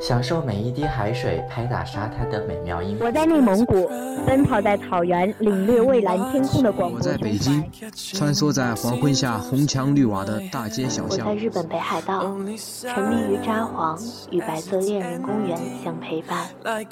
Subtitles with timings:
[0.00, 2.96] 享受每一滴海水拍打沙滩的美妙音。
[3.00, 3.88] 我在内蒙古，
[4.26, 6.98] 奔跑在草原，领略蔚蓝天空的广阔。
[6.98, 11.26] 我在北京，穿梭在黄昏下红墙绿瓦的大街小巷。
[11.26, 13.98] 我在日本北海道，沉迷于札幌，
[14.30, 16.46] 与白色恋人公园相陪伴。
[16.62, 16.84] 嗨。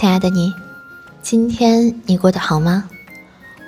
[0.00, 0.54] 亲爱的你，
[1.22, 2.88] 今天你过得好吗？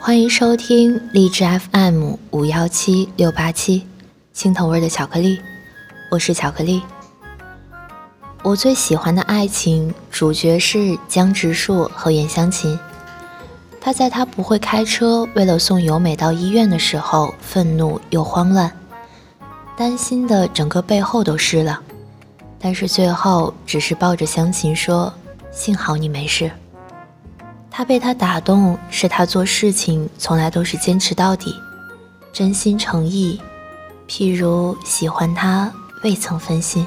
[0.00, 3.84] 欢迎收听荔枝 FM 五幺七六八七，
[4.32, 5.40] 青藤味的巧克力，
[6.08, 6.82] 我是巧克力。
[8.44, 12.78] 我最喜欢的爱情主角是江直树和袁湘琴。
[13.80, 18.70] 他在他不会开车，为了送由美到医院的时候，愤怒又慌乱，
[19.76, 21.80] 担心的整个背后都湿了，
[22.60, 25.12] 但是最后只是抱着湘琴说。
[25.60, 26.50] 幸好你没事。
[27.70, 31.54] 他被他打动，是他做事情从来都是坚持到底，
[32.32, 33.38] 真心诚意。
[34.08, 35.70] 譬如喜欢他，
[36.02, 36.86] 未曾分心。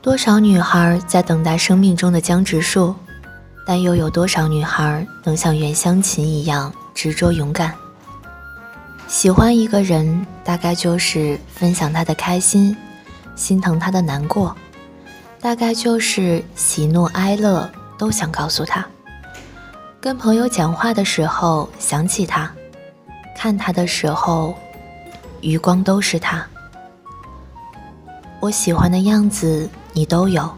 [0.00, 2.94] 多少女孩在等待生命中的江直树，
[3.66, 7.74] 但又有多少女孩能像袁湘琴一样执着勇敢？
[9.06, 12.74] 喜欢一个人，大概就是分享他的开心，
[13.36, 14.56] 心疼他的难过。
[15.44, 18.82] 大概就是喜怒哀乐都想告诉他，
[20.00, 22.50] 跟朋友讲话的时候想起他，
[23.36, 24.56] 看他的时候，
[25.42, 26.42] 余光都是他。
[28.40, 30.50] 我喜欢的样子你都有，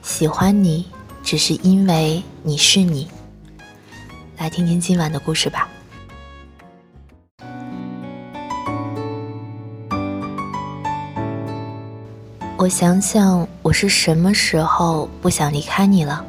[0.00, 0.88] 喜欢你
[1.24, 3.10] 只是因为你是你。
[4.38, 5.68] 来听听今晚的故事吧。
[12.60, 16.22] 我想想，我是什么时候不想离开你了？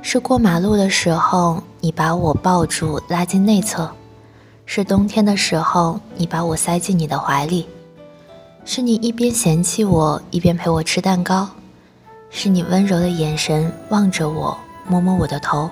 [0.00, 3.86] 是过马路的时候，你把我抱住拉进内侧；
[4.64, 7.66] 是冬天的时候，你把我塞进你的怀里；
[8.64, 11.48] 是你一边嫌弃我，一边陪我吃蛋糕；
[12.30, 14.56] 是你温柔的眼神望着我，
[14.88, 15.68] 摸摸我的头；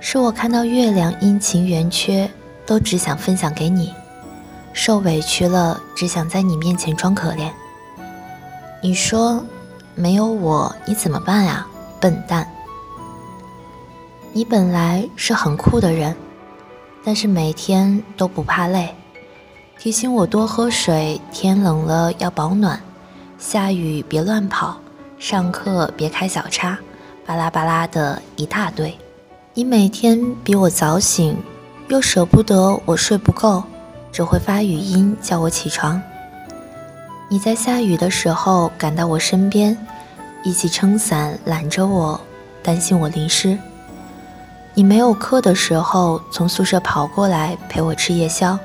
[0.00, 2.30] 是我看到月亮阴晴圆缺，
[2.64, 3.90] 都只想分享给你；
[4.72, 7.50] 受委屈了，只想在你面前装可怜。
[8.86, 9.44] 你说，
[9.96, 11.66] 没有我你怎么办呀，
[12.00, 12.46] 笨蛋！
[14.32, 16.14] 你本来是很酷的人，
[17.02, 18.94] 但是每天都不怕累，
[19.76, 22.80] 提醒我多喝水，天冷了要保暖，
[23.38, 24.76] 下雨别乱跑，
[25.18, 26.78] 上课别开小差，
[27.26, 28.96] 巴拉巴拉的一大堆。
[29.52, 31.36] 你每天比我早醒，
[31.88, 33.64] 又舍不得我睡不够，
[34.12, 36.00] 只会发语音叫我起床。
[37.28, 39.76] 你在下雨的时候赶到我身边，
[40.44, 42.20] 一起撑伞揽着我，
[42.62, 43.58] 担心我淋湿。
[44.74, 48.56] 你没有课的时候从宿舍跑过来陪我吃夜宵。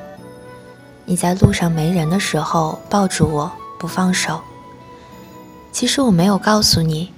[1.06, 4.40] 你在路上没人的时候抱住我不放手。
[5.72, 7.12] 其实我没有告诉你，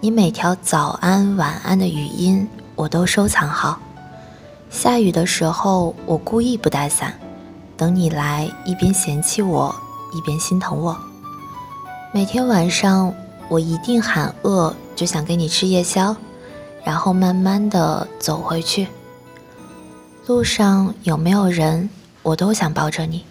[0.00, 3.78] 你每条早安晚安的语音我都收藏好。
[4.70, 7.12] 下雨的时候我故意不带伞，
[7.76, 9.74] 等你来一边嫌弃我。
[10.12, 10.96] 一边心疼我，
[12.12, 13.12] 每天晚上
[13.48, 16.14] 我一定喊饿，就想给你吃夜宵，
[16.84, 18.88] 然后慢慢的走回去。
[20.26, 21.88] 路上有没有人，
[22.22, 23.24] 我都想抱着你。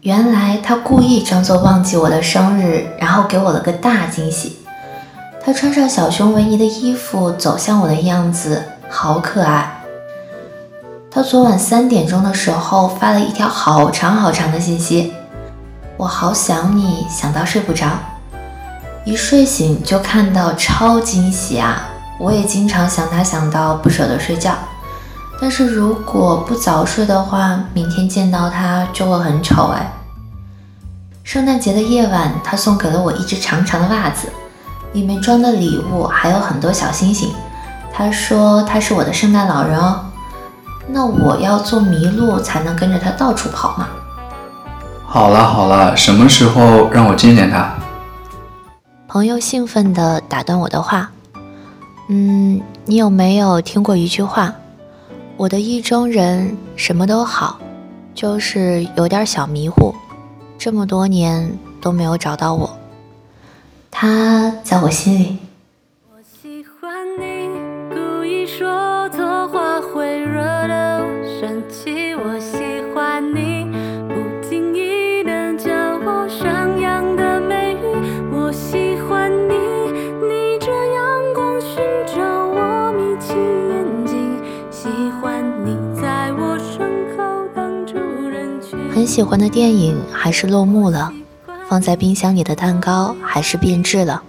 [0.00, 4.58] 原来他故意装作忘记我的生日，然后给我了个大惊喜。
[5.42, 9.82] 他穿上小熊维尼的衣服走向我的样子，好可爱。
[11.10, 15.12] 他昨晚三点钟的时候发了一条好长好长的信息。
[15.96, 17.86] 我好想你，想到睡不着，
[19.04, 21.82] 一睡醒就看到超惊喜啊！
[22.18, 24.54] 我也经常想他，想到不舍得睡觉。
[25.40, 29.92] 但是如果不早睡的话，明天见到他就会很丑哎。
[31.22, 34.28] 圣诞节的夜晚，他送给了我一只长长的袜子，
[34.94, 37.32] 里面装的礼物还有很多小星星。
[37.92, 40.00] 他说他是我的圣诞老人哦。
[40.88, 43.86] 那我要做麋鹿才能跟着他到处跑吗？
[45.14, 47.72] 好了好了，什么时候让我见见他？
[49.06, 51.08] 朋友兴奋地打断我的话
[52.10, 54.52] ：“嗯，你有没有听过一句话？
[55.36, 57.60] 我的意中人什么都好，
[58.12, 59.94] 就是有点小迷糊，
[60.58, 61.48] 这么多年
[61.80, 62.76] 都没有找到我。
[63.92, 65.38] 他在我心里。”
[89.14, 91.12] 喜欢的电影还是落幕了，
[91.68, 94.20] 放在冰箱里的蛋糕还是变质了，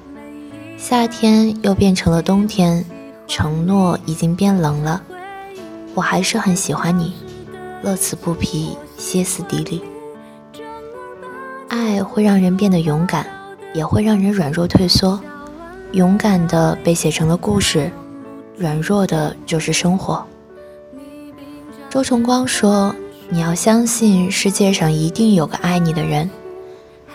[0.78, 2.86] 夏天又变成了冬天，
[3.26, 5.02] 承诺已经变冷了，
[5.96, 7.16] 我还是很喜欢你，
[7.82, 9.82] 乐此不疲，歇斯底里。
[11.68, 13.26] 爱会让人变得勇敢，
[13.74, 15.20] 也会让人软弱退缩。
[15.94, 17.92] 勇敢的被写成了故事，
[18.56, 20.24] 软弱的就是生活。
[21.90, 22.96] 周崇光说
[23.30, 26.30] ：“你要相信世界上一定有个爱你的人，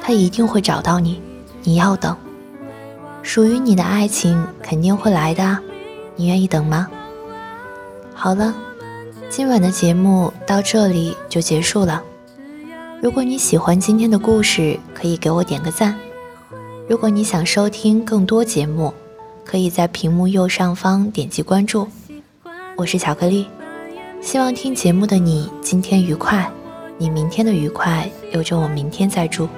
[0.01, 1.21] 他一定会找到你。
[1.63, 2.17] 你要等，
[3.23, 5.59] 属于你的爱情肯定会来的。
[6.17, 6.89] 你愿意等吗？”
[8.13, 8.55] 好了，
[9.29, 12.03] 今晚的节目到这里就结束了。
[13.01, 15.97] 如果你喜欢今天的故事，可以给我点个赞。
[16.89, 18.93] 如果你想收听更多节目，
[19.45, 21.89] 可以在屏幕右上方点击关注。
[22.77, 23.47] 我是巧克力，
[24.21, 26.49] 希望听节目的你今天愉快，
[26.99, 29.49] 你明天的愉快留着我明天再祝。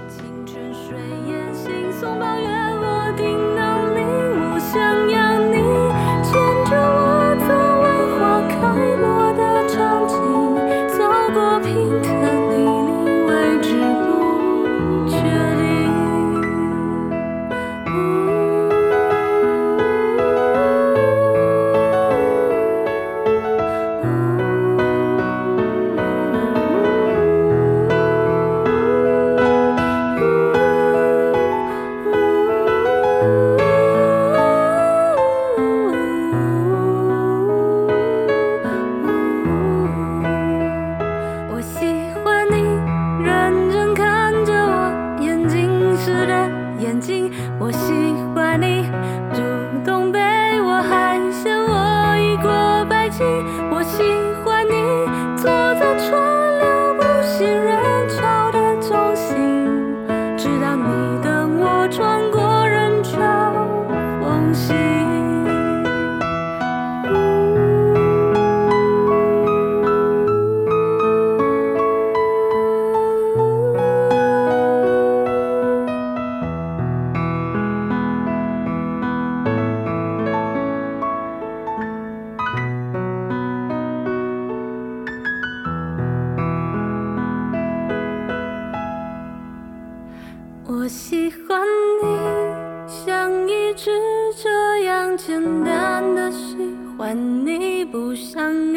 [53.71, 54.03] 我喜
[54.45, 54.52] 欢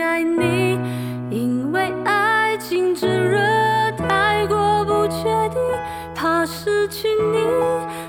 [0.05, 0.79] 爱你，
[1.31, 3.39] 因为爱情炙热
[3.97, 5.59] 太过不确定，
[6.13, 7.39] 怕失去你，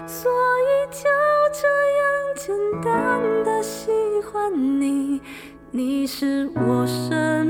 [0.07, 1.09] 所以就
[1.55, 1.67] 这
[1.97, 2.05] 样
[2.37, 3.91] 简单的喜
[4.31, 5.23] 欢你，
[5.71, 7.46] 你是我生